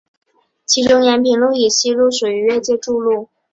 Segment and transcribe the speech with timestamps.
[0.65, 3.29] 其中延平路以西路段属于越界筑路。